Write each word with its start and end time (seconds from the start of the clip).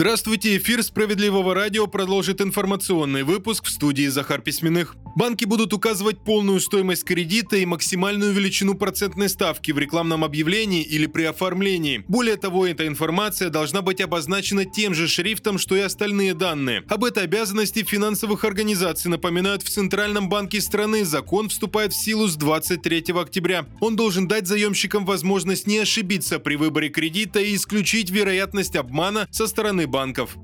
Здравствуйте, 0.00 0.56
эфир 0.58 0.84
«Справедливого 0.84 1.56
радио» 1.56 1.88
продолжит 1.88 2.40
информационный 2.40 3.24
выпуск 3.24 3.64
в 3.64 3.68
студии 3.68 4.06
Захар 4.06 4.40
Письменных. 4.40 4.94
Банки 5.16 5.44
будут 5.44 5.72
указывать 5.72 6.22
полную 6.22 6.60
стоимость 6.60 7.02
кредита 7.02 7.56
и 7.56 7.66
максимальную 7.66 8.32
величину 8.32 8.76
процентной 8.76 9.28
ставки 9.28 9.72
в 9.72 9.78
рекламном 9.80 10.22
объявлении 10.22 10.84
или 10.84 11.06
при 11.06 11.24
оформлении. 11.24 12.04
Более 12.06 12.36
того, 12.36 12.64
эта 12.64 12.86
информация 12.86 13.50
должна 13.50 13.82
быть 13.82 14.00
обозначена 14.00 14.64
тем 14.64 14.94
же 14.94 15.08
шрифтом, 15.08 15.58
что 15.58 15.74
и 15.74 15.80
остальные 15.80 16.34
данные. 16.34 16.84
Об 16.88 17.02
этой 17.02 17.24
обязанности 17.24 17.82
финансовых 17.82 18.44
организаций 18.44 19.10
напоминают 19.10 19.64
в 19.64 19.68
Центральном 19.68 20.28
банке 20.28 20.60
страны. 20.60 21.04
Закон 21.04 21.48
вступает 21.48 21.92
в 21.92 22.00
силу 22.00 22.28
с 22.28 22.36
23 22.36 23.06
октября. 23.20 23.66
Он 23.80 23.96
должен 23.96 24.28
дать 24.28 24.46
заемщикам 24.46 25.04
возможность 25.04 25.66
не 25.66 25.78
ошибиться 25.78 26.38
при 26.38 26.54
выборе 26.54 26.90
кредита 26.90 27.40
и 27.40 27.56
исключить 27.56 28.10
вероятность 28.10 28.76
обмана 28.76 29.26
со 29.32 29.48
стороны 29.48 29.87
банков. 29.88 30.36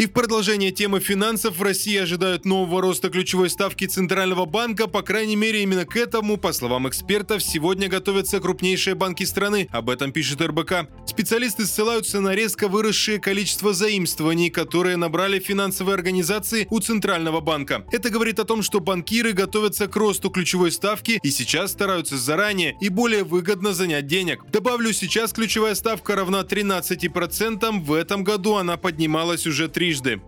И 0.00 0.06
в 0.06 0.12
продолжение 0.12 0.70
темы 0.70 0.98
финансов 0.98 1.58
в 1.58 1.62
России 1.62 1.94
ожидают 1.98 2.46
нового 2.46 2.80
роста 2.80 3.10
ключевой 3.10 3.50
ставки 3.50 3.84
Центрального 3.84 4.46
банка. 4.46 4.86
По 4.86 5.02
крайней 5.02 5.36
мере, 5.36 5.62
именно 5.62 5.84
к 5.84 5.94
этому, 5.94 6.38
по 6.38 6.54
словам 6.54 6.88
экспертов, 6.88 7.42
сегодня 7.42 7.86
готовятся 7.86 8.40
крупнейшие 8.40 8.94
банки 8.94 9.24
страны. 9.24 9.68
Об 9.70 9.90
этом 9.90 10.10
пишет 10.10 10.40
РБК. 10.40 10.88
Специалисты 11.04 11.66
ссылаются 11.66 12.22
на 12.22 12.34
резко 12.34 12.68
выросшее 12.68 13.18
количество 13.18 13.74
заимствований, 13.74 14.48
которые 14.48 14.96
набрали 14.96 15.38
финансовые 15.38 15.96
организации 15.96 16.66
у 16.70 16.80
Центрального 16.80 17.40
банка. 17.40 17.84
Это 17.92 18.08
говорит 18.08 18.38
о 18.38 18.44
том, 18.44 18.62
что 18.62 18.80
банкиры 18.80 19.34
готовятся 19.34 19.86
к 19.86 19.94
росту 19.96 20.30
ключевой 20.30 20.72
ставки 20.72 21.20
и 21.22 21.30
сейчас 21.30 21.72
стараются 21.72 22.16
заранее 22.16 22.74
и 22.80 22.88
более 22.88 23.22
выгодно 23.22 23.74
занять 23.74 24.06
денег. 24.06 24.46
Добавлю, 24.50 24.94
сейчас 24.94 25.34
ключевая 25.34 25.74
ставка 25.74 26.16
равна 26.16 26.40
13%. 26.40 27.84
В 27.84 27.92
этом 27.92 28.24
году 28.24 28.54
она 28.54 28.78
поднималась 28.78 29.46
уже 29.46 29.68
три 29.68 29.89
трижды. 29.89 30.21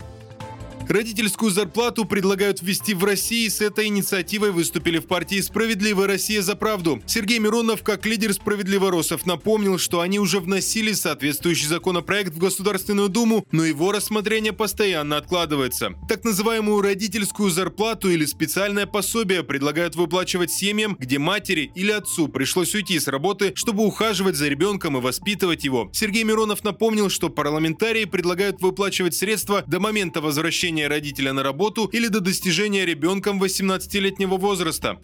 Родительскую 0.93 1.51
зарплату 1.51 2.05
предлагают 2.05 2.61
ввести 2.61 2.93
в 2.93 3.03
России. 3.03 3.49
С 3.49 3.63
этой 3.63 3.87
инициативой 3.87 4.51
выступили 4.51 4.99
в 4.99 5.07
партии 5.07 5.41
«Справедливая 5.41 6.07
Россия 6.07 6.43
за 6.43 6.55
правду». 6.55 7.03
Сергей 7.07 7.39
Миронов, 7.39 7.83
как 7.83 8.05
лидер 8.05 8.35
«Справедливоросов», 8.35 9.25
напомнил, 9.25 9.79
что 9.79 10.01
они 10.01 10.19
уже 10.19 10.39
вносили 10.39 10.93
соответствующий 10.93 11.67
законопроект 11.67 12.35
в 12.35 12.39
Государственную 12.39 13.09
Думу, 13.09 13.47
но 13.53 13.65
его 13.65 13.91
рассмотрение 13.91 14.53
постоянно 14.53 15.17
откладывается. 15.17 15.95
Так 16.11 16.25
называемую 16.25 16.83
родительскую 16.83 17.49
зарплату 17.49 18.11
или 18.11 18.27
специальное 18.27 18.85
пособие 18.85 19.43
предлагают 19.43 19.97
выплачивать 19.97 20.51
семьям, 20.51 20.99
где 21.01 21.19
матери 21.19 21.73
или 21.75 21.91
отцу 21.91 22.29
пришлось 22.29 22.75
уйти 22.75 22.99
с 22.99 23.09
работы, 23.09 23.53
чтобы 23.55 23.87
ухаживать 23.87 24.37
за 24.37 24.47
ребенком 24.49 24.99
и 24.99 25.01
воспитывать 25.01 25.65
его. 25.65 25.89
Сергей 25.95 26.25
Миронов 26.25 26.63
напомнил, 26.65 27.09
что 27.09 27.31
парламентарии 27.31 28.05
предлагают 28.05 28.61
выплачивать 28.61 29.15
средства 29.15 29.65
до 29.67 29.81
момента 29.81 30.21
возвращения 30.21 30.82
родителя 30.89 31.33
на 31.33 31.43
работу 31.43 31.87
или 31.87 32.09
до 32.09 32.21
достижения 32.21 32.85
ребенком 32.85 33.43
18-летнего 33.43 34.37
возраста. 34.37 35.01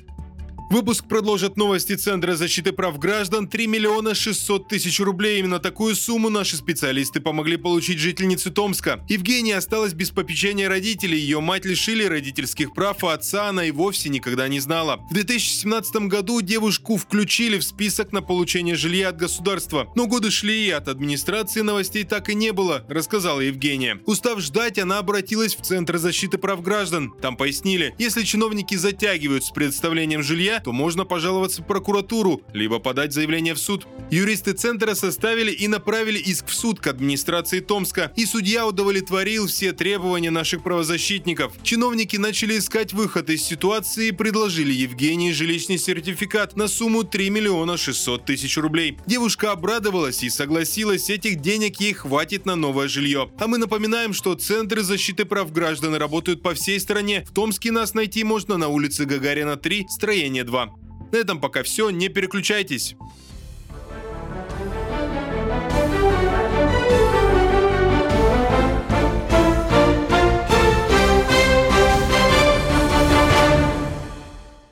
Выпуск 0.70 1.06
продолжит 1.08 1.56
новости 1.56 1.96
Центра 1.96 2.34
защиты 2.36 2.72
прав 2.72 2.98
граждан. 2.98 3.48
3 3.48 3.66
миллиона 3.66 4.14
600 4.14 4.68
тысяч 4.68 5.00
рублей. 5.00 5.38
Именно 5.38 5.60
такую 5.60 5.96
сумму 5.96 6.28
наши 6.28 6.56
специалисты 6.56 7.20
помогли 7.20 7.56
получить 7.56 7.98
жительнице 7.98 8.50
Томска. 8.50 9.02
Евгения 9.08 9.56
осталась 9.56 9.94
без 9.94 10.10
попечения 10.10 10.68
родителей. 10.68 11.18
Ее 11.18 11.40
мать 11.40 11.64
лишили 11.64 12.04
родительских 12.04 12.74
прав, 12.74 13.02
а 13.02 13.14
отца 13.14 13.48
она 13.48 13.64
и 13.64 13.70
вовсе 13.70 14.10
никогда 14.10 14.46
не 14.46 14.60
знала. 14.60 15.00
В 15.10 15.14
2017 15.14 16.06
году 16.06 16.42
девушку 16.42 16.98
включили 16.98 17.56
в 17.56 17.64
список 17.64 18.12
на 18.12 18.20
получение 18.20 18.74
жилья 18.74 19.08
от 19.08 19.16
государства. 19.16 19.90
Но 19.96 20.06
годы 20.06 20.30
шли, 20.30 20.66
и 20.66 20.70
от 20.70 20.88
администрации 20.88 21.62
новостей 21.62 22.04
так 22.04 22.28
и 22.28 22.34
не 22.34 22.52
было, 22.52 22.84
рассказала 22.90 23.40
Евгения. 23.40 24.02
Устав 24.04 24.38
ждать, 24.40 24.78
она 24.78 24.98
обратилась 24.98 25.56
в 25.56 25.62
Центр 25.62 25.96
защиты 25.96 26.36
прав 26.36 26.60
граждан. 26.60 27.14
Там 27.22 27.38
пояснили, 27.38 27.94
если 27.98 28.22
чиновники 28.22 28.74
затягивают 28.74 29.44
с 29.44 29.50
предоставлением 29.50 30.22
жилья, 30.22 30.57
то 30.64 30.72
можно 30.72 31.04
пожаловаться 31.04 31.62
в 31.62 31.66
прокуратуру, 31.66 32.42
либо 32.52 32.78
подать 32.78 33.12
заявление 33.12 33.54
в 33.54 33.58
суд. 33.58 33.86
Юристы 34.10 34.52
центра 34.52 34.94
составили 34.94 35.52
и 35.52 35.68
направили 35.68 36.18
иск 36.18 36.48
в 36.48 36.54
суд 36.54 36.80
к 36.80 36.86
администрации 36.86 37.60
Томска, 37.60 38.12
и 38.16 38.26
судья 38.26 38.66
удовлетворил 38.66 39.46
все 39.46 39.72
требования 39.72 40.30
наших 40.30 40.62
правозащитников. 40.62 41.52
Чиновники 41.62 42.16
начали 42.16 42.58
искать 42.58 42.92
выход 42.92 43.30
из 43.30 43.42
ситуации 43.42 44.08
и 44.08 44.12
предложили 44.12 44.72
Евгении 44.72 45.32
жилищный 45.32 45.78
сертификат 45.78 46.56
на 46.56 46.68
сумму 46.68 47.04
3 47.04 47.30
миллиона 47.30 47.76
600 47.76 48.24
тысяч 48.24 48.56
рублей. 48.56 48.98
Девушка 49.06 49.52
обрадовалась 49.52 50.22
и 50.22 50.30
согласилась, 50.30 51.10
этих 51.10 51.40
денег 51.40 51.80
ей 51.80 51.92
хватит 51.92 52.46
на 52.46 52.56
новое 52.56 52.88
жилье. 52.88 53.30
А 53.38 53.46
мы 53.46 53.58
напоминаем, 53.58 54.12
что 54.12 54.34
центры 54.34 54.82
защиты 54.82 55.24
прав 55.24 55.52
граждан 55.52 55.94
работают 55.94 56.42
по 56.42 56.54
всей 56.54 56.80
стране. 56.80 57.24
В 57.28 57.32
Томске 57.32 57.72
нас 57.72 57.94
найти 57.94 58.24
можно 58.24 58.56
на 58.56 58.68
улице 58.68 59.04
Гагарина 59.04 59.56
3, 59.56 59.86
строение 59.88 60.44
2. 60.48 60.70
На 61.12 61.16
этом 61.16 61.40
пока 61.40 61.62
все, 61.62 61.90
не 61.90 62.08
переключайтесь. 62.08 62.96